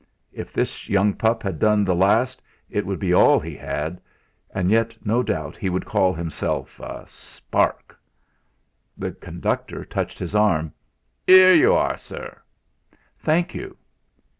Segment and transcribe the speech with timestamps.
[0.33, 4.01] If this young pup had done the last, it would be all he had;
[4.49, 7.95] and yet, no doubt, he would call himself a "spark."
[8.97, 10.73] The conductor touched his arm.
[11.27, 12.41] "'Ere you are, sir."
[13.19, 13.77] "Thank you."